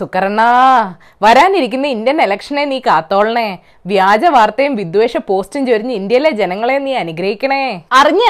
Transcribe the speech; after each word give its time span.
സുക്കർണ 0.00 0.42
വരാനിരിക്കുന്ന 1.22 1.86
ഇന്ത്യൻ 1.86 2.22
ഇലക്ഷനെ 2.22 2.64
നീ 2.64 2.78
കാത്തോളണേ. 2.78 3.48
വ്യാജ 3.86 4.24
വാർത്തയും 4.24 4.74
വിദ്വേഷ 4.76 5.16
പോസ്റ്റും 5.28 5.66
ചൊരിഞ്ഞ് 5.66 5.94
ഇന്ത്യയിലെ 5.94 6.30
ജനങ്ങളെ 6.30 6.78
നീ 6.78 6.92
അനുഗ്രഹിക്കണേ. 6.94 7.82
അറിഞ്ഞ? 7.92 8.24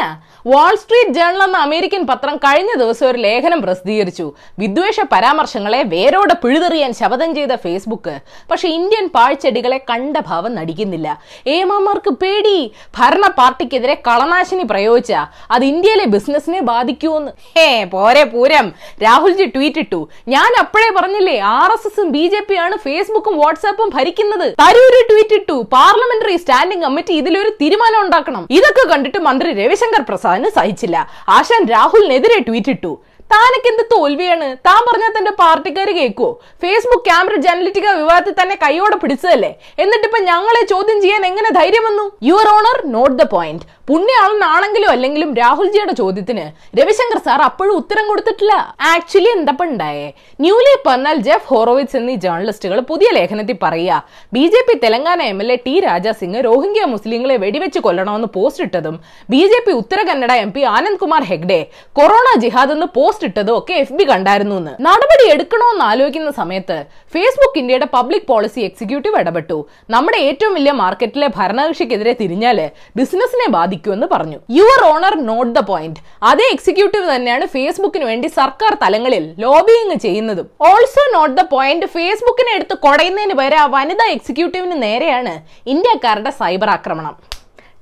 വാൾസ്ട്രീറ്റ് 0.47 1.15
ജേണൽ 1.15 1.43
എന്ന 1.43 1.57
അമേരിക്കൻ 1.57 2.07
പത്രം 2.07 2.37
കഴിഞ്ഞ 2.37 2.73
ദിവസം 2.79 3.07
ഒരു 3.11 3.19
ലേഖനം 3.19 3.63
പ്രസിദ്ധീകരിച്ചു. 3.63 4.33
വിദ്വേഷ 4.59 5.01
പരാമർശങ്ങളെ 5.13 5.83
വേരോടെ 5.83 6.35
പിഴുതെറിയാൻ 6.35 6.93
ശപഥം 6.93 7.35
ചെയ്ത 7.35 7.55
ഫേസ്ബുക്ക് 7.55 8.15
പക്ഷെ 8.51 8.69
ഇന്ത്യൻ 8.69 9.09
പാഴ്ചെടികളെ 9.15 9.79
കണ്ട 9.91 10.17
ഭാവം 10.27 10.55
നടിക്കുന്നില്ല. 10.55 11.09
ഏമാമാർക്ക് 11.47 12.11
പേടി. 12.11 12.59
ഭരണ 12.99 13.27
പാർട്ടിക്കെതിരെ 13.39 13.95
കളനാശിനി 14.09 14.63
പ്രയോഗിച്ച 14.63 15.13
അത് 15.51 15.65
ഇന്ത്യയിലെ 15.65 16.07
ബിസിനസിനെ 16.07 16.61
ബാധിക്കുമെന്ന് 16.61 17.33
ഹേ 17.59 17.85
പോരെ 17.85 18.25
പൂരം. 18.25 18.73
രാഹുൽജി 19.03 19.45
ട്വീറ്റ് 19.45 19.79
ഇട്ടു. 19.79 20.09
ഞാൻ 20.29 20.51
അപ്പോഴേ 20.59 20.91
പറഞ്ഞില്ലേ 21.01 21.39
ആർ 21.63 21.71
എസ് 21.75 21.89
എസും 21.89 22.09
ബി 22.15 22.23
ജെ 22.33 22.41
പി 22.49 22.57
ആണ് 22.65 22.75
ഫേസ്ബുക്കും 22.85 23.35
വാട്സാപ്പും 23.41 23.89
ഭരിക്കുന്നത്. 23.97 24.47
തരൂര് 24.61 25.01
ട്വീറ്റ് 25.11 25.37
ഇട്ടു. 25.39 25.57
പാർലമെന്ററി 25.75 26.37
സ്റ്റാൻഡിംഗ് 26.43 26.85
കമ്മിറ്റി 26.87 27.15
ഇതിലൊരു 27.21 27.51
തീരുമാനം 27.61 28.01
ഉണ്ടാക്കണം. 28.05 28.43
ഇതൊക്കെ 28.59 28.85
കണ്ടിട്ട് 28.93 29.21
മന്ത്രി 29.29 29.51
രവിശങ്കർ 29.61 30.03
പ്രസാദിന് 30.11 30.51
സഹിച്ചില്ല. 30.59 30.97
ആശാൻ 31.39 31.65
രാഹുലിനെതിരെ 31.75 32.39
ട്വീറ്റ് 32.49 32.75
ഇട്ടു. 32.77 32.93
താനൊക്കെ 33.33 33.69
എന്ത് 33.73 33.83
തോൽവിയാണ്? 33.93 34.47
താൻ 34.67 34.79
പറഞ്ഞാൽ 34.87 35.13
തന്റെ 35.17 35.33
പാർട്ടിക്കാർ 35.41 35.89
കേൾക്കുവോ? 35.99 36.31
ഫേസ്ബുക്ക് 36.63 37.05
ക്യാംബ്രിഡ്ജ് 37.09 37.51
അനലിറ്റിക്ക 37.53 37.91
വിവാദത്തിൽ 37.99 38.35
തന്നെ 38.39 38.57
കൈയോടെ 38.63 38.97
പിടിച്ചതല്ലേ? 39.03 39.51
എന്നിട്ടിപ്പോ 39.83 40.19
ഞങ്ങളെ 40.31 40.63
ചോദ്യം 40.73 40.99
ചെയ്യാൻ 41.05 41.23
എങ്ങനെ 41.29 41.51
ധൈര്യം 41.59 41.85
വന്നു? 41.89 42.07
Your 42.29 42.49
honour 42.57 42.79
note 42.97 43.17
the 43.21 43.27
point 43.35 43.67
പുണ്യാളനാണെങ്കിലും 43.91 44.91
അല്ലെങ്കിലും 44.95 45.31
രാഹുൽജിയുടെ 45.39 45.95
ചോദ്യത്തിന് 46.01 46.43
രവിശങ്കർ 46.79 47.19
സാർ 47.25 47.41
അപ്പോഴും 47.47 47.73
ഉത്തരം 47.81 48.05
കൊടുത്തിട്ടില്ല. 48.11 48.55
ആക്ച്വലി 48.91 49.31
എന്തപ്പോ 49.37 49.65
ഉണ്ടായേ? 49.71 50.05
ന്യൂലി 50.45 50.73
പറഞ്ഞാൽ 50.85 51.17
ജെഫ് 51.29 51.49
ഹോറോവിറ്റ്സ് 51.53 51.97
എന്നീ 52.01 52.15
ജേർണലിസ്റ്റുകൾ 52.25 52.79
പുതിയ 52.91 53.09
ലേഖനത്തിൽ 53.17 53.57
പറയുക 53.65 53.97
B 54.37 54.45
J 54.53 54.61
P 54.69 54.75
Telangana 54.85 55.23
M 55.33 55.39
L 55.45 55.49
A 55.55 55.57
T 55.65 55.75
Raja Singh 55.87 56.43
Rohingya 56.49 56.85
മുസ്ലിങ്ങളെ 56.93 57.39
വെടിവെച്ച് 57.45 57.83
കൊല്ലണമെന്ന് 57.87 58.29
post 58.37 58.67
ഇട്ടതും 58.67 58.99
B 59.35 59.43
J 59.53 59.61
P 59.67 59.75
Uttara 59.81 60.05
Kannada 60.11 60.37
M 60.45 60.53
P 60.57 60.63
Anand 60.75 61.01
Kumar 61.03 61.25
Hegde 61.31 61.61
corona 62.01 62.29
ജിഹാദ് 62.45 62.75
എന്ന് 62.77 62.89
പോസ്റ്റ് 62.99 63.29
ഇട്ടതും 63.31 63.55
ഒക്കെ 63.63 63.75
എഫ് 63.83 63.99
ബി 64.01 64.07
കണ്ടായിരുന്നു 64.13 64.57
എന്ന്. 64.63 64.77
നടപടി 64.89 65.27
എടുക്കണോന്ന് 65.35 65.85
ആലോചിക്കുന്ന 65.91 66.33
സമയത്ത് 66.41 66.79
ഫേസ്ബുക്ക് 67.17 67.61
ഇന്ത്യയുടെ 67.65 67.91
പബ്ലിക് 67.97 68.29
പോളിസി 68.31 68.61
എക്സിക്യൂട്ടീവ് 68.69 69.19
ഇടപെട്ടു. 69.25 69.59
നമ്മുടെ 69.97 70.21
ഏറ്റവും 70.31 70.55
വലിയ 70.61 70.75
മാർക്കറ്റിലെ 70.85 71.31
ഭരണകക്ഷിക്കെതിരെ 71.41 72.17
തിരിഞ്ഞാൽ 72.23 72.59
ബിസിനസിനെ 73.01 73.49
ബാധിക്കുമെന്ന് 73.81 74.09
പറഞ്ഞു. 74.15 74.39
Your 74.59 74.81
honour 74.93 75.15
note 75.31 75.53
the 75.59 75.61
point 75.71 76.01
അതേ 76.31 76.47
എക്സിക്യൂട്ടീവ് 76.55 77.07
തന്നെയാണ് 77.15 77.45
ഫേസ്ബുക്കിന് 77.55 78.07
വേണ്ടി 78.11 78.29
സർക്കാർ 78.41 78.73
തലങ്ങളിൽ 78.85 79.25
ലോബിയിങ് 79.45 79.97
ചെയ്യുന്നതും. 80.07 80.47
ഓൾസോ 80.71 81.05
നോട്ട് 81.17 81.35
ദ 81.41 81.45
പോയിന്റ് 81.55 81.89
ഫേസ്ബുക്കിനെ 81.97 82.53
എടുത്ത് 82.59 82.77
കൊടയുന്നതിന് 82.87 83.37
പകരം 83.41 83.61
ആ 83.65 83.67
വനിതാ 83.77 84.07
എക്സിക്യൂട്ടീവിന് 84.17 84.79
നേരെയാണ് 84.87 85.35
ഇന്ത്യക്കാരുടെ 85.75 86.33
സൈബർ 86.41 86.71
ആക്രമണം. 86.77 87.17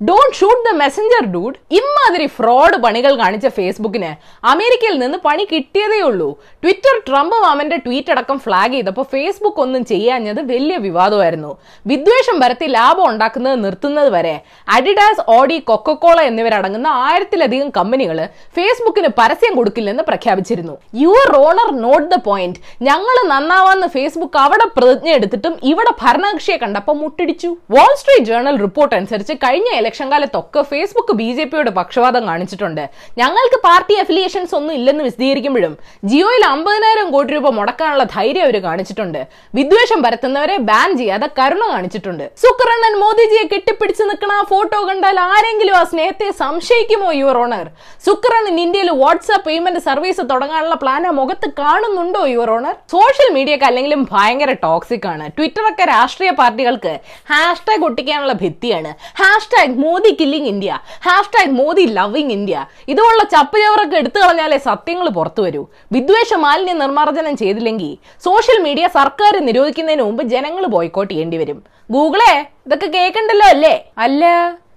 Don't 0.06 0.34
shoot 0.38 0.60
the 0.66 0.72
messenger 0.80 1.22
dude 1.32 1.56
ഇമാതിരി 1.78 2.26
ഫ്രോഡ് 2.34 2.76
പണികൾ 2.82 3.12
കാണിച്ച 3.20 3.46
ഫേസ്ബുക്കിന് 3.56 4.10
അമേരിക്കയിൽ 4.50 4.96
നിന്ന് 5.00 5.18
പണി 5.24 5.44
കിട്ടിയതേ 5.52 5.98
ഉള്ളൂ. 6.08 6.28
ട്വിറ്റർ 6.62 6.94
ട്രംപ് 7.06 7.34
മാമന്റെ 7.44 7.76
ട്വീറ്റ് 7.86 8.12
അടക്കം 8.14 8.38
ഫ്ലാഗ് 8.44 8.72
ചെയ്തപ്പോൾ 8.76 9.06
ഫേസ്ബുക്ക് 9.14 9.60
ഒന്നും 9.64 9.84
ചെയ്യാഞ്ഞത് 9.92 10.40
വലിയ 10.50 10.76
വിവാദമായിരുന്നു. 10.84 11.50
വിദ്വേഷം 11.92 12.36
വരത്തി 12.42 12.68
ലാഭം 12.76 13.06
ഉണ്ടാക്കുന്നത് 13.12 13.56
നിർത്തുന്നത് 13.64 14.10
വരെ 14.16 14.36
അഡിഡാസ് 14.76 15.24
ഓഡി 15.38 15.56
കൊക്കക്കോള 15.70 16.18
എന്നിവരടങ്ങുന്ന 16.30 16.92
ആയിരത്തിലധികം 17.06 17.72
കമ്പനികൾ 17.78 18.20
ഫേസ്ബുക്കിന് 18.58 19.10
പരസ്യം 19.18 19.56
കൊടുക്കില്ലെന്ന് 19.58 20.06
പ്രഖ്യാപിച്ചിരുന്നു. 20.12 20.76
Your 21.02 21.28
honour 21.42 21.72
note 21.86 22.08
the 22.14 22.20
point 22.28 22.60
ഞങ്ങൾ 22.90 23.18
നന്നാവാന്ന് 23.32 23.90
ഫേസ്ബുക്ക് 23.96 24.40
അവിടെ 24.44 24.68
പ്രതിജ്ഞ 24.78 25.10
എടുത്തിട്ടും 25.18 25.56
ഇവിടെ 25.72 25.94
ഭരണകക്ഷിയെ 26.04 26.58
കണ്ടപ്പോൾ 26.64 26.98
മുട്ടിടിച്ചു. 27.02 27.52
വാൾ 27.76 27.92
സ്ട്രീറ്റ് 28.02 28.30
ജേണൽ 28.32 28.56
റിപ്പോർട്ട് 28.66 28.96
അനുസരിച്ച് 29.00 29.36
കഴിഞ്ഞ 29.46 29.68
ഇലക്ഷൻ 29.88 30.08
കാലത്തൊക്കെ 30.12 30.60
ഫേസ്ബുക്ക് 30.70 31.12
ബി 31.18 31.26
ജെ 31.36 31.44
പിയുടെ 31.50 31.70
പക്ഷപാതം 31.76 32.22
കാണിച്ചിട്ടുണ്ട്. 32.30 32.82
ഞങ്ങൾക്ക് 33.20 33.58
പാർട്ടി 33.66 33.94
അഫിലിയേഷൻസ് 34.02 34.52
ഒന്നും 34.58 34.72
ഇല്ലെന്ന് 34.78 35.04
വിശദീകരിക്കുമ്പോഴും 35.06 35.74
ജിയോയിൽ 36.10 36.42
അമ്പതിനായിരം 36.50 37.06
കോടി 37.14 37.30
രൂപ 37.34 37.50
മുടക്കാനുള്ള 37.58 38.04
ധൈര്യം 38.14 38.44
അവർ 38.46 38.56
കാണിച്ചിട്ടുണ്ട്. 38.66 39.20
വിദ്വേഷം 39.58 40.00
പരത്തുന്നവരെ 40.06 40.56
ബാൻ 40.70 40.88
ചെയ്യാതെ 41.00 41.28
കരുണ 41.38 41.62
കാണിച്ചിട്ടുണ്ട്. 41.74 42.24
സുക്രണ്ണൻ 42.42 42.96
മോദിജിയെ 43.04 43.44
കെട്ടിപ്പിടിച്ച് 43.52 44.04
നിൽക്കണ 44.10 44.34
ഫോട്ടോ 44.52 44.80
കണ്ടാൽ 44.90 45.20
ആരെങ്കിലും 45.30 45.76
ആ 45.80 45.82
സ്നേഹത്തെ 45.92 46.28
സംശയിക്കുമോ 46.42 47.08
യുവർ 47.20 47.38
ഓണർ 47.44 47.66
സുക്കറണ്ണൻ 48.08 48.58
ഇന്ത്യയിൽ 48.64 48.90
വാട്സാപ്പ് 49.02 49.46
പേയ്മെന്റ് 49.48 49.82
സർവീസ് 49.88 50.22
തുടങ്ങാനുള്ള 50.34 50.78
പ്ലാൻ 50.84 51.08
ആ 51.12 51.14
മുഖത്ത് 51.20 51.50
കാണുന്നുണ്ടോ 51.62 52.22
യുവർ 52.34 52.52
ഓണർ 52.58 52.76
സോഷ്യൽ 52.96 53.30
മീഡിയക്ക് 53.38 53.68
അല്ലെങ്കിലും 53.70 54.02
ഭയങ്കര 54.12 54.52
ടോക്സിക് 54.66 55.08
ആണ്. 55.14 55.26
ട്വിറ്ററൊക്കെ 55.38 55.86
രാഷ്ട്രീയ 55.94 56.32
പാർട്ടികൾക്ക് 56.42 56.94
ഹാഷ്ടാഗ് 57.32 57.84
ഒട്ടിക്കാനുള്ള 57.90 58.36
ഭിത്തിയാണ്. 58.44 58.92
Hashtag 59.22 59.74
Modi 59.84 60.10
killing 60.20 60.48
India. 60.52 60.70
Hashtag 61.06 61.54
Modi 61.60 61.84
loving 61.98 62.34
India. 62.38 62.66
ഇതുപോലുള്ള 62.92 63.24
ചപ്പുചവറൊക്കെ 63.34 63.96
എടുത്തു 63.96 64.18
കളഞ്ഞാലേ 64.20 64.58
സത്യങ്ങൾ 64.68 65.08
പുറത്തു 65.18 65.42
വരൂ. 65.42 65.62
വിദ്വേഷ 65.92 66.32
മാലിന്യ 66.44 66.72
നിർമ്മാർജനം 66.82 67.36
ചെയ്തില്ലെങ്കിൽ 67.42 67.92
സോഷ്യൽ 68.24 68.58
മീഡിയ 68.66 68.88
സർക്കാർ 68.98 69.36
നിരോധിക്കുന്നതിന് 69.48 70.02
മുമ്പ് 70.02 70.22
ജനങ്ങൾ 70.34 70.66
ബോയ്ക്കോട്ട് 70.76 71.12
ചെയ്യേണ്ടി 71.14 71.36
വരും. 71.36 71.58
ഗൂഗിളെ 71.90 72.32
ഇതൊക്കെ 72.66 72.86
കേൾക്കണ്ടല്ലോ 72.86 73.48
അല്ലേ? 73.54 73.74
അല്ല. 73.98 74.24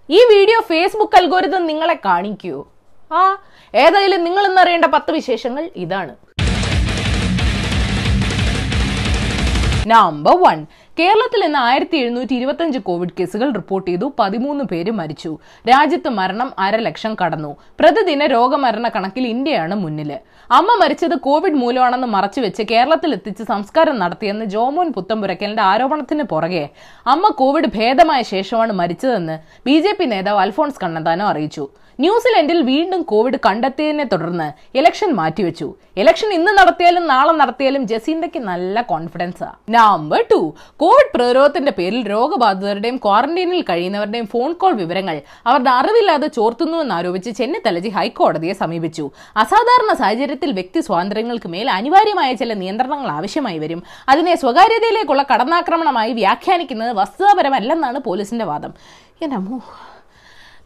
ഈ 0.09 0.21
വീഡിയോ 0.33 0.59
ഫേസ്ബുക്ക് 0.71 1.17
അൽഗോരിതം 1.17 1.65
നിങ്ങളെ 1.71 1.97
കാണിക്കൂ. 2.05 2.57
ആ 3.13 3.21
ഏതായാലും 3.73 4.23
നിങ്ങൾ 4.23 4.43
ഇന്നറിയേണ്ട 4.47 4.85
പത്ത് 4.85 5.11
വിശേഷങ്ങൾ 5.11 5.69
ഇതാണ്. 5.85 6.13
നമ്പർ 9.91 10.35
വൺ 10.41 10.57
കേരളത്തിൽ 11.01 11.45
ഇന്ന് 11.45 11.59
ആയിരത്തി 11.59 11.97
എഴുന്നൂറ്റി 11.97 12.33
ഇരുപത്തഞ്ച് 12.33 12.79
കോവിഡ് 12.79 13.13
കേസുകൾ 13.19 13.53
റിപ്പോർട്ട് 13.53 13.87
ചെയ്തു. 13.91 14.13
പതിമൂന്ന് 14.19 14.63
പേര് 14.63 14.91
മരിച്ചു. 14.91 15.37
രാജ്യത്ത് 15.69 16.09
മരണം 16.09 16.53
അരലക്ഷം 16.59 17.15
കടന്നു. 17.21 17.55
പ്രതിദിന 17.79 18.25
രോഗമരണ 18.25 18.87
കണക്കിൽ 18.87 19.27
ഇന്ത്യയാണ് 19.27 19.75
മുന്നിൽ 19.75 20.11
അമ്മ 20.51 20.77
മരിച്ചത് 20.83 21.15
കോവിഡ് 21.15 21.59
മൂലമാണെന്ന് 21.63 22.07
മറച്ചുവെച്ച് 22.07 22.63
കേരളത്തിൽ 22.71 23.11
എത്തിച്ച് 23.13 23.43
സംസ്കാരം 23.43 23.99
നടത്തിയെന്ന് 23.99 24.45
ജോമോൻ 24.45 24.93
പുത്തമ്പുരക്കലിന്റെ 24.93 25.61
ആരോപണത്തിന് 25.61 26.23
പുറകെ 26.23 26.69
അമ്മ 27.07 27.27
കോവിഡ് 27.29 27.73
ഭേദമായ 27.75 28.21
ശേഷമാണ് 28.21 28.73
മരിച്ചതെന്ന് 28.73 29.39
ബി 29.65 29.77
ജെ 29.79 29.93
പി 29.99 30.05
നേതാവ് 30.05 30.39
അൽഫോൺസ് 30.39 30.81
കണ്ണന്താനം 30.83 31.27
അറിയിച്ചു. 31.27 31.67
ന്യൂസിലൻഡിൽ 31.99 32.61
വീണ്ടും 32.61 33.01
കോവിഡ് 33.01 33.39
കണ്ടെത്തിയതിനെ 33.45 34.03
തുടർന്ന് 34.03 34.77
ഇലക്ഷൻ 34.77 35.09
മാറ്റിവെച്ചു. 35.13 35.75
ഇലക്ഷൻ 35.97 36.33
ഇന്ന് 36.33 36.51
നടത്തിയാലും 36.51 37.07
നാളെ 37.07 37.33
നടത്തിയാലും 37.33 37.87
ജസീന്തയ്ക്ക് 37.87 38.39
നല്ല 38.39 38.81
കോൺഫിഡൻസാ. 38.81 39.49
നമ്പർ 39.69 40.25
ടു 40.31 40.53
കോവിഡ് 40.91 41.11
പ്രതിരോധത്തിന്റെ 41.15 41.71
പേരിൽ 41.71 42.09
രോഗബാധിതരുടെയും 42.09 42.97
ക്വാറന്റൈനിൽ 42.97 43.61
കഴിയുന്നവരുടെയും 43.61 44.25
ഫോൺ 44.27 44.53
കോൾ 44.53 44.73
വിവരങ്ങൾ 44.73 45.21
അവരുടെ 45.47 45.69
അറിവില്ലാതെ 45.69 46.27
ചോർത്തുന്നുവെന്ന് 46.27 46.95
ആരോപിച്ച് 46.95 47.29
ചെന്നിത്തലജി 47.29 47.89
ഹൈക്കോടതിയെ 47.89 48.53
സമീപിച്ചു. 48.53 49.09
അസാധാരണ 49.37 49.93
സാഹചര്യത്തിൽ 49.93 50.51
വ്യക്തി 50.51 50.79
സ്വാതന്ത്ര്യങ്ങൾക്ക് 50.79 51.49
മേൽ 51.49 51.69
അനിവാര്യമായ 51.69 52.33
ചില 52.33 52.53
നിയന്ത്രണങ്ങൾ 52.53 53.07
ആവശ്യമായി 53.07 53.59
വരും. 53.59 53.83
അതിനെ 54.09 54.35
സ്വകാര്യതയിലേക്കുള്ള 54.35 55.25
കടന്നാക്രമണമായി 55.33 56.13
വ്യാഖ്യാനിക്കുന്നത് 56.13 56.93
വസ്തുതാപരമല്ലെന്നാണ് 56.97 57.99
പോലീസിന്റെ 57.99 58.45
വാദം. 58.45 58.73
എന്നമ്മോ 59.21 59.59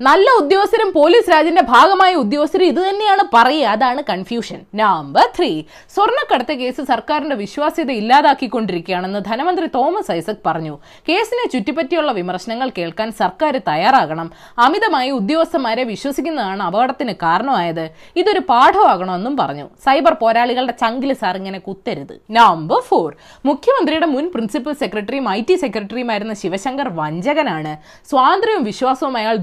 നല്ല 0.02 0.28
ഉദ്യോഗസ്ഥരും 0.40 0.92
പോലീസ് 0.92 1.32
രാജിന്റെ 1.32 1.62
ഭാഗമായ 1.62 2.14
ഉദ്യോഗസ്ഥരും 2.22 2.66
ഇത് 2.66 2.80
തന്നെയാണ് 2.88 3.24
പറയുക. 3.34 3.68
അതാണ് 3.68 4.04
കൺഫ്യൂഷൻ 4.10 4.60
നമ്പർ 4.76 5.28
ത്രീ 5.38 5.64
സ്വർണക്കടത്ത് 5.96 6.54
കേസ് 6.62 6.82
സർക്കാരിന്റെ 6.82 7.36
വിശ്വാസ്യത 7.36 7.92
ഇല്ലാതാക്കിക്കൊണ്ടിരിക്കുകയാണെന്ന് 7.92 9.20
ധനമന്ത്രി 9.20 9.68
തോമസ് 9.76 10.12
ഐസക് 10.12 10.42
പറഞ്ഞു. 10.46 10.80
കേസിനെ 11.10 11.46
ചുറ്റിപ്പറ്റിയുള്ള 11.54 12.12
വിമർശനങ്ങൾ 12.12 12.72
കേൾക്കാൻ 12.78 13.12
സർക്കാർ 13.12 13.58
തയ്യാറാകണം. 13.70 14.32
അമിതമായി 14.58 15.12
ഉദ്യോഗസ്ഥന്മാരെ 15.12 15.84
വിശ്വസിക്കുന്നതാണ് 15.84 16.64
അപകടത്തിന് 16.64 17.16
കാരണമായത്. 17.24 17.90
ഇതൊരു 18.16 18.40
പാഠമാകണമെന്നും 18.40 19.38
പറഞ്ഞു. 19.38 19.70
സൈബർ 19.86 20.14
പോരാളികളുടെ 20.14 20.76
ചങ്കിൽ 20.84 21.14
സാർ 21.14 21.38
ഇങ്ങനെ 21.38 21.60
കുത്തരുത്. 21.60 22.14
നമ്പർ 22.32 22.82
ഫോർ 22.82 23.10
മുഖ്യമന്ത്രിയുടെ 23.46 24.06
മുൻ 24.06 24.28
പ്രിൻസിപ്പൽ 24.36 24.74
സെക്രട്ടറിയും 24.84 25.30
ഐ 25.30 25.40
ടി 25.50 25.56
സെക്രട്ടറിയുമായിരുന്ന 25.56 26.34
ശിവശങ്കർ 26.34 26.90
വഞ്ചകനാണ്. 27.02 27.74
സ്വാതന്ത്ര്യവും 28.12 28.64
വിശ്വാസവും 28.64 29.18
അയാൾ 29.18 29.36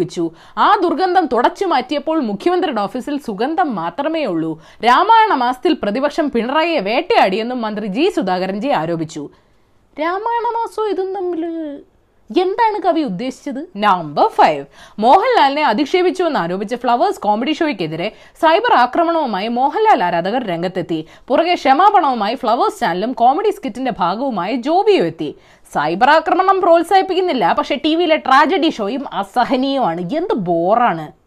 ദുരുപയോഗിച്ചു 0.00 0.24
ആ 0.58 0.68
ദുർഗന്ധം 0.82 1.24
തുടച്ചു 1.32 1.64
മാറ്റിയപ്പോൾ 1.72 2.18
മുഖ്യമന്ത്രിയുടെ 2.30 2.82
ഓഫീസിൽ 2.86 3.16
സുഗന്ധം 3.26 3.68
മാത്രമേ 3.80 4.24
ഉള്ളൂ. 4.32 4.52
രാമായണ 4.86 5.32
മാസത്തിൽ 5.44 5.72
പ്രതിപക്ഷം 5.82 6.26
പിണറായിയെ 6.34 6.80
വേട്ടയാടിയെന്നും 6.90 7.60
മന്ത്രി 7.60 7.86
ജി 7.96 8.04
സുധാകരൻ 8.16 8.58
ജി 8.64 8.70
ആരോപിച്ചു. 8.80 9.22
രാമായണ 9.96 10.46
മാസവും 10.58 10.88
ഇതും 10.92 11.08
തമ്മിൽ 11.14 11.42
എന്താണ് 12.30 12.78
കവി 12.82 13.02
ഉദ്ദേശിച്ചത്? 13.02 13.66
നമ്പർ 13.76 14.28
ഫൈവ് 14.28 14.64
മോഹൻലാലിനെ 14.98 15.62
അധിക്ഷേപിച്ചുവെന്ന് 15.62 16.40
ആരോപിച്ച് 16.40 16.76
ഫ്ലവേഴ്സ് 16.76 17.20
കോമഡി 17.20 17.52
ഷോയ്ക്കെതിരെ 17.52 18.12
സൈബർ 18.42 18.72
ആക്രമണവുമായി 18.72 19.48
മോഹൻലാൽ 19.48 20.04
ആരാധകർ 20.04 20.46
രംഗത്തെത്തി. 20.46 21.06
പുറകെ 21.28 21.54
ക്ഷമാപണവുമായി 21.54 22.34
ഫ്ലവേഴ്സ് 22.34 22.80
ചാനലും 22.80 23.12
കോമഡി 23.12 23.50
സ്കിറ്റിന്റെ 23.50 23.90
ഭാഗവുമായി 23.90 24.56
ജോബിയോ 24.56 25.04
എത്തി. 25.04 25.34
സൈബർ 25.72 26.10
ആക്രമണം 26.10 26.60
പ്രോത്സാഹിപ്പിക്കുന്നില്ല 26.60 27.52
പക്ഷെ 27.52 27.74
ടി 27.84 27.94
വിയിലെ 27.94 28.16
ട്രാജഡി 28.16 28.70
ഷോയും 28.70 29.04
അസഹനീയമാണ് 29.12 30.00
എന്ത് 30.00 30.34
ബോറാണ് 30.34 31.19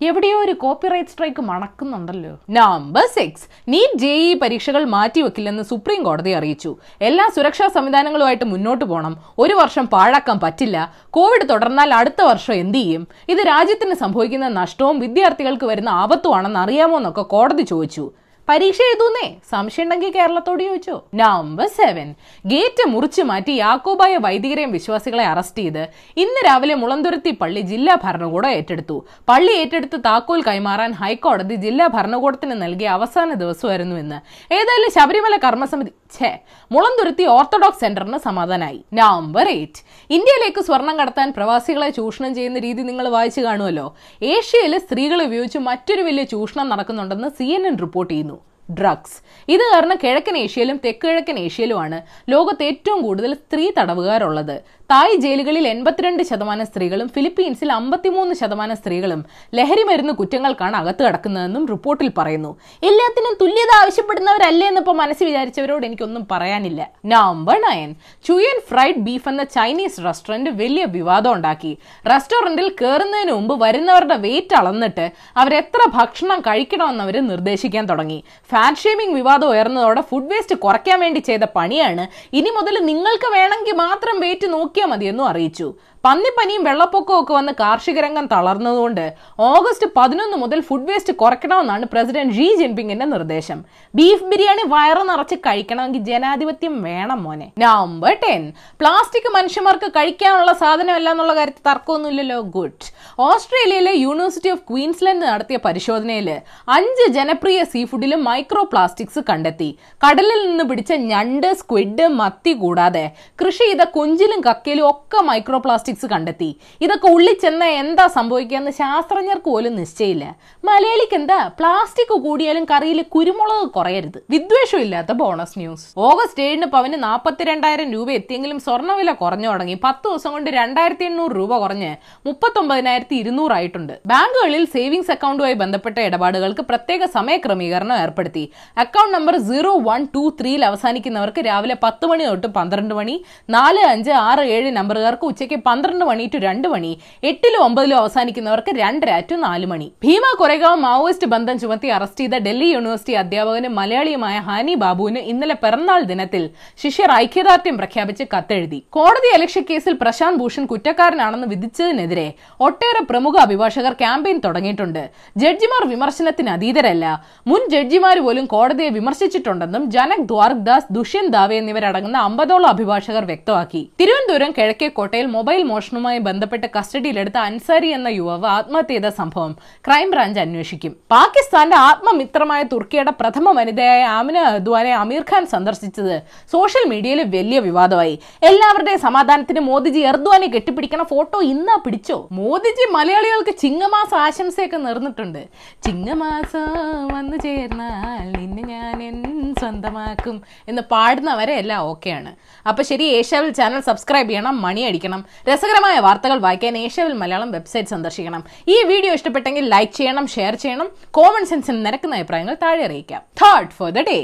എവിടെയോ 0.00 0.44
ഒരു 0.44 0.52
copyright 0.52 1.08
strike 1.08 1.42
മണക്കുന്നുണ്ടല്ലോ. 1.42 2.38
Number 2.50 3.02
six 3.14 3.46
NEET 3.68 3.98
J 3.98 4.08
E 4.08 4.34
പരീക്ഷകൾ 4.34 4.84
മാറ്റിവെക്കില്ലെന്ന് 4.84 5.62
സുപ്രീം 5.62 6.02
കോടതി 6.02 6.30
അറിയിച്ചു. 6.30 6.76
എല്ലാ 7.00 7.30
സുരക്ഷാ 7.36 7.68
സംവിധാനങ്ങളുമായിട്ട് 7.68 8.44
മുന്നോട്ട് 8.44 8.84
പോകണം 8.84 9.16
ഒരു 9.38 9.54
വർഷം 9.54 9.86
പാഴാക്കാൻ 9.86 10.40
പറ്റില്ല. 10.40 10.92
കോവിഡ് 11.10 11.48
തുടർന്നാൽ 11.48 11.94
അടുത്ത 11.94 12.22
വർഷം 12.22 12.54
എന്ത് 12.54 12.78
ചെയ്യും? 12.78 13.06
ഇത് 13.28 13.38
രാജ്യത്തിന് 13.38 13.94
സംഭവിക്കുന്ന 13.94 14.48
നഷ്ടവും 14.48 14.98
വിദ്യാർത്ഥികൾക്ക് 14.98 15.64
വരുന്ന 15.64 15.88
ആപത്തുമാണെന്ന് 15.88 16.60
അറിയാമോ 16.60 16.96
എന്നൊക്കെ 16.96 17.22
കോടതി 17.22 17.62
ചോദിച്ചു. 17.62 18.12
പരീക്ഷ 18.48 18.78
എഴുതുന്നേ? 18.82 19.36
സംശയം 19.50 19.84
ഉണ്ടെങ്കിൽ 19.84 20.10
കേരളത്തോട് 20.10 20.62
ചോദിച്ചു. 20.62 21.00
നമ്പർ 21.14 21.66
സെവൻ 21.66 22.14
ഗേറ്റ് 22.46 22.88
മുറിച്ചു 22.88 23.22
മാറ്റി 23.22 23.50
യാക്കോബായ 23.50 24.16
വൈദികരെയും 24.16 24.72
വിശ്വാസികളെ 24.72 25.24
അറസ്റ്റ് 25.24 25.58
ചെയ്ത് 25.58 25.88
ഇന്ന് 26.16 26.46
രാവിലെ 26.46 26.74
മുളന്തുരുത്തി 26.74 27.30
പള്ളി 27.30 27.60
ജില്ലാ 27.60 27.96
ഭരണകൂടം 28.04 28.50
ഏറ്റെടുത്തു. 28.50 29.06
പള്ളി 29.28 29.52
ഏറ്റെടുത്ത് 29.52 30.00
താക്കോൽ 30.04 30.42
കൈമാറാൻ 30.42 30.92
ഹൈക്കോടതി 30.92 31.54
ജില്ലാ 31.54 31.86
ഭരണകൂടത്തിന് 31.86 32.62
നൽകിയ 32.62 32.88
അവസാന 32.88 33.34
ദിവസമായിരുന്നു 33.34 33.96
ഇന്ന്. 33.96 34.20
ഏതായാലും 34.54 34.92
ശബരിമല 34.98 35.36
കർമ്മസമിതി 35.36 35.92
ഛേ 36.18 36.30
മുളന്തുരുത്തി 36.72 37.24
ഓർത്തഡോക്സ് 37.24 37.80
സെന്ററിന് 37.80 38.18
സമാധാനായി. 38.18 38.84
നമ്പർ 38.94 39.48
എയ്റ്റ് 39.48 39.82
ഇന്ത്യയിലേക്ക് 40.10 40.60
സ്വർണം 40.60 40.96
കടത്താൻ 40.98 41.32
പ്രവാസികളെ 41.36 41.90
ചൂഷണം 41.90 42.34
ചെയ്യുന്ന 42.34 42.58
രീതി 42.58 42.82
നിങ്ങൾ 42.82 43.08
വായിച്ചു 43.08 43.40
കാണുമല്ലോ. 43.40 43.96
ഏഷ്യയിൽ 44.22 44.78
സ്ത്രീകളെ 44.78 45.24
ഉപയോഗിച്ച് 45.24 45.58
മറ്റൊരു 45.58 46.02
വലിയ 46.02 46.22
ചൂഷണം 46.24 46.68
നടക്കുന്നുണ്ടെന്ന് 46.68 47.28
സി 47.28 47.56
റിപ്പോർട്ട് 47.80 48.12
ചെയ്യുന്നു. 48.12 48.35
ഡ്രഗ്സ് 48.68 49.16
ഇത് 49.48 49.64
കാരണം 49.72 49.96
കിഴക്കൻ 50.04 50.36
ഏഷ്യയിലും 50.36 50.80
തെക്ക് 50.84 51.06
കിഴക്കൻ 51.06 51.38
ഏഷ്യയിലുമാണ് 51.38 52.02
ലോകത്ത് 52.30 52.62
ഏറ്റവും 52.62 53.02
കൂടുതൽ 53.02 53.34
സ്ത്രീ 53.34 53.70
തടവുകാരുള്ളത്. 53.78 54.56
തായ് 54.90 55.16
ജയിലുകളിൽ 55.16 55.68
എൺപത്തിരണ്ട് 55.68 56.22
ശതമാനം 56.22 56.66
സ്ത്രീകളും 56.66 57.08
ഫിലിപ്പീൻസിൽ 57.08 57.72
അമ്പത്തിമൂന്ന് 57.72 58.34
ശതമാനം 58.34 58.76
സ്ത്രീകളും 58.76 59.24
ലഹരി 59.54 59.84
മരുന്ന് 59.88 60.12
കുറ്റങ്ങൾക്കാണ് 60.12 60.76
അകത്ത് 60.76 61.02
കിടക്കുന്നതെന്നും 61.04 61.66
റിപ്പോർട്ടിൽ 61.66 62.10
പറയുന്നു. 62.18 62.50
എല്ലാത്തിനും 62.82 63.36
തുല്യത 63.40 63.72
ആവശ്യപ്പെടുന്നവരല്ലേ 63.82 64.66
എന്ന് 64.66 64.80
ഇപ്പോൾ 64.80 64.96
മനസ്സിൽ 65.02 65.26
വിചാരിച്ചവരോട് 65.26 65.86
എനിക്കൊന്നും 65.86 66.26
പറയാനില്ല. 66.30 66.86
Number 67.14 67.58
nine 67.66 67.94
Chuyan 68.28 68.60
fried 68.68 69.02
beef 69.06 69.28
എന്ന 69.28 69.44
ചൈനീസ് 69.56 70.04
റെസ്റ്റോറന്റ് 70.04 70.50
വലിയ 70.50 70.84
വിവാദം 70.84 71.32
ഉണ്ടാക്കി. 71.32 71.78
റെസ്റ്റോറന്റിൽ 72.12 72.68
കയറുന്നതിന് 72.82 73.32
മുമ്പ് 73.32 73.56
വരുന്നവരുടെ 73.64 74.14
വെയിറ്റ് 74.26 74.56
അളന്നിട്ട് 74.56 75.10
അവരെത്ര 75.36 75.80
ഭക്ഷണം 75.94 76.40
കഴിക്കണമെന്ന് 76.40 77.04
അവർ 77.04 77.18
നിർദ്ദേശിക്കാൻ 77.32 77.86
തുടങ്ങി. 77.86 78.24
ഫാറ്റ് 78.56 78.82
ഷേമിംഗ് 78.82 79.16
വിവാദം 79.20 79.48
ഉയർന്നതോടെ 79.54 80.02
ഫുഡ് 80.10 80.30
വേസ്റ്റ് 80.32 80.54
കുറയ്ക്കാൻ 80.64 80.98
വേണ്ടി 81.04 81.20
ചെയ്ത 81.28 81.44
പണിയാണ്. 81.56 82.04
ഇനി 82.38 82.50
മുതൽ 82.58 82.74
നിങ്ങൾക്ക് 82.90 83.28
വേണമെങ്കിൽ 83.34 83.74
മാത്രം 83.86 84.16
വെയിറ്റ് 84.24 84.48
നോക്കിയാൽ 84.54 84.88
മതിയെന്നും 84.92 85.26
അറിയിച്ചു. 85.30 85.66
പന്നിപ്പനിയും 86.06 86.62
വെള്ളപ്പൊക്കവും 86.66 87.18
ഒക്കെ 87.20 87.32
വന്ന് 87.36 87.52
കാർഷിക 87.60 87.98
രംഗം 88.04 88.26
തളർന്നതുകൊണ്ട് 88.32 89.04
ഓഗസ്റ്റ് 89.46 89.86
പതിനൊന്ന് 89.96 90.36
മുതൽ 90.42 90.58
ഫുഡ് 90.66 90.86
വേസ്റ്റ് 90.88 91.12
കുറയ്ക്കണമെന്നാണ് 91.22 91.84
പ്രസിഡന്റ് 91.92 92.34
ഷീ 92.36 92.46
ജിൻപിങ്ങിന്റെ 92.60 93.06
നിർദ്ദേശം. 93.12 93.58
ബീഫ് 93.98 94.26
ബിരിയാണി 94.30 94.64
വയറ് 94.72 95.02
നിറച്ച് 95.08 95.36
കഴിക്കണമെങ്കിൽ 95.46 96.02
ജനാധിപത്യം 96.08 96.74
വേണം 96.86 97.18
മോനെ. 97.24 97.48
നമ്പർ 97.62 98.12
ടെൻ 98.24 98.42
പ്ലാസ്റ്റിക് 98.82 99.28
മനുഷ്യന്മാർക്ക് 99.38 99.88
കഴിക്കാനുള്ള 99.96 100.52
സാധനമല്ല 100.62 101.10
എന്നുള്ള 101.14 101.34
കാര്യത്തിൽ 101.38 101.64
തർക്കമൊന്നുമില്ലല്ലോ. 101.70 102.38
ഗുഡ് 102.56 102.86
ഓസ്ട്രേലിയയിലെ 103.28 103.94
യൂണിവേഴ്സിറ്റി 104.04 104.52
ഓഫ് 104.54 104.64
ക്വീൻസ്ലൻഡ് 104.70 105.26
നടത്തിയ 105.32 105.58
പരിശോധനയിൽ 105.66 106.30
അഞ്ച് 106.76 107.08
ജനപ്രിയ 107.18 107.58
സീ 107.74 107.82
ഫുഡിലും 107.90 108.22
മൈക്രോ 108.30 108.64
പ്ലാസ്റ്റിക്സ് 108.74 109.24
കണ്ടെത്തി. 109.32 109.70
കടലിൽ 110.06 110.40
നിന്ന് 110.48 110.66
പിടിച്ച 110.70 110.92
ഞണ്ട് 111.12 111.50
സ്ക്വിഡ് 111.62 112.08
മത്തി 112.20 112.54
കൂടാതെ 112.62 113.04
കൃഷി 113.42 113.64
ചെയ്ത 113.66 113.82
കൊഞ്ചിലും 113.98 114.40
കക്കയിലും 114.48 114.88
ഒക്കെ 114.94 115.20
മൈക്രോ 115.32 115.58
പ്ലാസ്റ്റിക്സ് 115.66 115.94
കണ്ടെത്തി. 116.04 116.50
ഇതൊക്കെ 116.80 117.08
ഉള്ളിൽ 117.08 117.36
ചെന്ന 117.44 117.64
എന്താ 117.82 118.06
സംഭവിക്കുക 118.06 118.56
എന്ന് 118.56 118.70
ശാസ്ത്രജ്ഞർക്ക് 118.70 119.48
പോലും 119.50 119.76
നിശ്ചയില്ല 119.76 120.24
മലയാളിക്ക് 120.64 121.16
എന്താ 121.20 121.38
പ്ലാസ്റ്റിക് 121.58 122.14
കൂടിയാലും 122.26 122.64
കറിയിൽ 122.72 123.02
കുരുമുളക് 123.14 123.70
കുറയരുത്. 123.76 124.18
വിദ്വേഷം 124.30 124.78
ഇല്ലാത്ത 124.78 125.12
ബോണസ് 125.12 125.58
ന്യൂസ് 125.58 125.86
ഓഗസ്റ്റ് 126.08 126.42
ഏഴിന് 126.42 126.66
പവന് 126.66 127.02
നാൽപ്പത്തിരണ്ടായിരം 127.02 127.92
രൂപ 127.92 128.10
എത്തിയെങ്കിലും 128.10 128.60
സ്വർണവില 128.66 129.12
കുറഞ്ഞു 129.12 129.48
തുടങ്ങി. 129.48 129.74
പത്ത് 129.84 130.08
ദിവസം 130.08 130.32
കൊണ്ട് 130.32 130.50
രണ്ടായിരത്തി 130.50 131.04
എണ്ണൂറ് 131.04 131.32
രൂപ 131.32 131.52
കുറഞ്ഞ് 131.58 131.90
മുപ്പത്തൊമ്പതിനായിരത്തി 132.26 133.16
ഇരുന്നൂറായിട്ടുണ്ട് 133.22 133.94
ബാങ്കുകളിൽ 134.06 134.64
സേവിങ്സ് 134.74 135.10
അക്കൗണ്ടുമായി 135.10 135.54
ബന്ധപ്പെട്ട 135.62 135.98
ഇടപാടുകൾക്ക് 135.98 136.62
പ്രത്യേക 136.62 137.04
സമയക്രമീകരണം 137.16 137.96
ഏർപ്പെടുത്തി. 137.96 138.44
Account 138.84 139.14
number 139.14 139.36
zero 139.48 139.72
one 139.88 140.08
two 140.14 140.22
ത്രീയിൽ 140.40 140.64
അവസാനിക്കുന്നവർക്ക് 140.64 141.40
രാവിലെ 141.40 141.76
പത്ത് 141.82 142.06
മണി 142.06 142.24
തൊട്ട് 142.24 142.46
പന്ത്രണ്ട് 142.46 142.94
മണി 142.94 143.14
നാല് 143.56 143.82
അഞ്ച് 143.92 144.10
ആറ് 144.10 144.44
ഏഴ് 144.56 144.70
നമ്പറുകാർക്ക് 144.76 145.26
ഉച്ചയ്ക്ക് 145.30 145.54
പന്ത്രണ്ട് 145.54 145.84
മണി 145.94 146.30
ടു 146.34 146.38
രണ്ട് 146.38 146.68
മണി 146.68 146.98
എട്ടിലും 147.24 147.62
ഒമ്പതിലും 147.62 147.96
അവസാനിക്കുന്നവർക്ക് 147.96 148.76
രണ്ടര 148.76 149.20
ടു 149.30 149.34
നാല് 149.34 149.66
മണി. 149.66 149.92
ഭീമ 150.04 150.22
കൊറേഗാവ് 150.38 150.76
മാവോയിസ്റ്റ് 150.76 151.26
ബന്ധം 151.26 151.58
ചുമത്തി 151.58 151.88
അറസ്റ്റ് 151.88 152.20
ചെയ്ത 152.20 152.30
ഡൽഹി 152.30 152.68
യൂണിവേഴ്സിറ്റി 152.68 153.12
അധ്യാപകനും 153.12 153.74
മലയാളിയുമായ 153.74 154.38
ഹാനി 154.38 154.74
ബാബുവിന് 154.74 155.18
ഇന്നലെ 155.18 155.54
പിറന്നാൾ 155.54 156.02
ദിനത്തിൽ 156.02 156.50
ശിഷ്യർ 156.82 157.12
ഐക്യദാർഢ്യം 157.12 157.76
പ്രഖ്യാപിച്ച് 157.78 158.24
കത്തെഴുതി. 158.36 158.84
കോടതി 158.90 159.34
അലക്ഷ്യ 159.34 159.60
കേസിൽ 159.60 159.98
പ്രശാന്ത് 160.00 160.40
ഭൂഷൺ 160.40 160.66
കുറ്റക്കാരനാണെന്ന് 160.66 161.46
വിധിച്ചതിനെതിരെ 161.46 162.32
ഒട്ടേറെ 162.60 163.04
പ്രമുഖ 163.04 163.36
അഭിഭാഷകർ 163.36 163.92
ക്യാമ്പയിൻ 163.92 164.40
തുടങ്ങിയിട്ടുണ്ട്. 164.44 165.10
ജഡ്ജിമാർ 165.36 165.88
വിമർശനത്തിന് 165.88 166.50
അതീതരല്ല. 166.50 167.24
മുൻ 167.46 167.70
ജഡ്ജിമാർ 167.70 168.18
പോലും 168.18 168.46
കോടതിയെ 168.46 168.88
വിമർശിച്ചിട്ടുണ്ടെന്നും 168.88 169.90
ജനക് 169.90 170.26
ദ്വാരക് 170.26 170.82
ദുഷ്യന്ത് 170.90 171.32
ദാവെ 171.32 171.56
എന്നിവരടങ്ങുന്ന 171.56 172.18
അമ്പതോളം 172.18 172.66
അഭിഭാഷകർ 172.66 173.24
വ്യക്തമാക്കി. 173.24 173.90
തിരുവനന്തപുരം 174.00 174.50
കിഴക്കേക്കോട്ടയിൽ 174.58 175.26
മൊബൈൽ 175.26 175.62
മോഷണവുമായി 175.76 176.20
ബന്ധപ്പെട്ട് 176.26 176.66
കസ്റ്റഡിയിലെടുത്ത 176.76 177.38
അൻസാരി 177.48 177.88
എന്ന 177.98 178.08
യുവാവ് 178.18 178.46
ആത്മഹത്യ 178.56 178.94
ചെയ്ത 178.94 179.08
സംഭവം 179.20 179.52
ക്രൈംബ്രാഞ്ച് 179.86 180.40
അന്വേഷിക്കും. 180.44 180.92
പാകിസ്ഥാന്റെ 181.14 181.76
ആത്മമിത്രമായ 181.88 182.62
തുർക്കിയുടെ 182.72 183.12
പ്രഥമ 183.20 183.50
വനിതയായ 183.58 184.02
ആമിന 184.18 184.38
അദ്വാനെ 184.58 184.92
അമീർ 185.02 185.22
ഖാൻ 185.30 185.44
സന്ദർശിച്ചത് 185.54 186.14
സോഷ്യൽ 186.52 186.84
മീഡിയയിൽ 186.92 187.22
വലിയ 187.36 187.58
വിവാദമായി. 187.66 188.14
എല്ലാവരുടെയും 188.50 189.00
സമാധാനത്തിന് 189.06 189.60
മോദിജി 189.70 190.02
എർദ്വാനെ 190.12 190.48
കെട്ടിപ്പിടിക്കണ 190.54 191.02
ഫോട്ടോ 191.12 191.40
ഇന്നാ 191.52 191.76
പിടിച്ചോ? 191.84 192.18
മോദിജി 192.40 192.86
മലയാളികൾക്ക് 192.96 193.54
ചിങ്ങമാസ 193.64 194.12
ആശംസയൊക്കെ 194.26 194.80
നിർന്നിട്ടുണ്ട്. 194.86 195.42
ചിങ്ങമാസം 195.86 196.70
വന്നു 197.14 197.38
ചേർന്നാൽ 197.46 198.26
നിന്നെ 198.38 198.62
ഞാൻ 198.72 199.02
എൻ 199.08 199.18
സ്വന്തമാക്കും 199.60 200.36
എന്ന് 200.68 200.82
പാടുന്നവരെ 200.92 201.54
എല്ലാം 201.62 201.80
ഓക്കെയാണ്. 201.90 202.30
അപ്പൊ 202.68 202.82
ശരി 202.90 203.04
ഏഷ്യാവിൽ 203.18 203.50
ചാനൽ 203.58 203.82
സബ്സ്ക്രൈബ് 203.88 204.28
ചെയ്യണം 204.30 204.56
മണി 204.62 204.82
അടിക്കണം. 204.88 205.20
രസകരമായ 205.56 205.96
വാർത്തകൾ 206.04 206.38
വായിക്കാൻ 206.44 206.74
ഏഷ്യാവിൽ 206.86 207.12
മലയാളം 207.20 207.50
വെബ്സൈറ്റ് 207.56 207.90
സന്ദർശിക്കണം. 207.92 208.40
ഈ 208.74 208.76
വീഡിയോ 208.90 209.12
ഇഷ്ടപ്പെട്ടെങ്കിൽ 209.18 209.64
ലൈക്ക് 209.74 209.92
ചെയ്യണം 209.98 210.24
ഷെയർ 210.32 210.54
ചെയ്യണം. 210.62 210.88
കോമൺ 211.16 211.44
സെൻസിന് 211.50 211.78
നിരക്കുന്ന 211.86 212.16
അഭിപ്രായങ്ങൾ 212.18 212.54
താഴെ 212.64 212.82
അറിയിക്കാം. 212.86 213.20
Third 213.42 213.72
for 213.78 213.88
the 213.96 214.02
day 214.08 214.16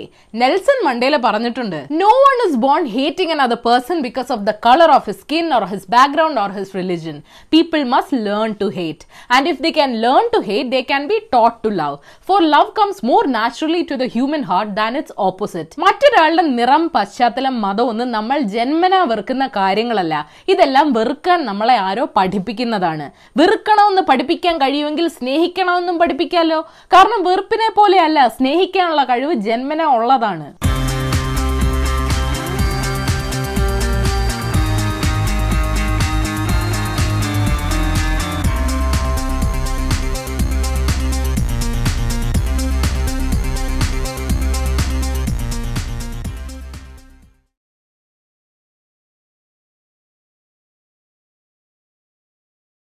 Nelson 0.43 0.79
Mandela 0.87 1.17
പറഞ്ഞിട്ടുണ്ട് 1.27 1.79
no 2.01 2.11
one 2.25 2.41
is 2.47 2.59
born 2.65 2.83
hating 2.97 3.33
another 3.37 3.61
person 3.69 4.01
because 4.07 4.31
of 4.37 4.45
the 4.49 4.55
colour 4.67 4.93
of 4.97 5.07
his 5.11 5.21
skin 5.25 5.47
or 5.59 5.65
his 5.73 5.89
background 5.97 6.41
or 6.45 6.53
his 6.59 6.75
religion 6.81 7.17
people 7.55 7.83
must 7.95 8.21
learn 8.29 8.53
to 8.63 8.69
hate 8.79 9.07
and 9.37 9.51
if 9.53 9.63
they 9.67 9.73
can 9.79 9.95
learn 10.05 10.29
to 10.37 10.41
hate 10.51 10.69
they 10.77 10.83
can 10.93 11.07
be 11.13 11.19
taught 11.37 11.57
to 11.65 11.73
love 11.81 11.97
for 12.31 12.41
love 12.57 12.71
comes 12.81 13.03
more 13.13 13.23
naturally 13.39 13.83
to 13.93 13.99
the 14.05 14.11
human 14.17 14.45
heart 14.53 14.75
than 14.81 14.93
its 15.03 15.17
opposite 15.29 15.81
മറ്റൊരാളുടെ 15.87 16.47
നിറം 16.61 16.85
പശ്ചാത്തലം 16.99 17.57
മതം 17.67 17.89
ഒന്നും 17.95 18.11
നമ്മൾ 18.19 18.39
ജന്മന 18.57 18.95
വെറുക്കുന്ന 19.13 19.45
കാര്യങ്ങളല്ല. 19.61 20.15
ഇതെല്ലാം 20.53 20.87
വെറുക്കാൻ 21.23 21.47
നമ്മളെ 21.49 21.75
ആരോ 21.89 22.05
പഠിപ്പിക്കുന്നതാണ്. 22.17 23.05
വെറുക്കണമെന്ന് 23.41 24.03
പഠിപ്പിക്കാൻ 24.09 24.55
കഴിയുമെങ്കിൽ 24.63 25.07
സ്നേഹിക്കണമെന്നും 25.19 25.97
പഠിപ്പിക്കാമല്ലോ 26.01 26.59
കാരണം 26.95 27.21
വെറുപ്പിനെ 27.29 27.69
പോലെയല്ല 27.79 28.19
സ്നേഹിക്കാനുള്ള 28.37 29.03
കഴിവ് 29.11 29.35
ജന്മന 29.47 29.83
ഉള്ളതാണ്. 29.99 30.47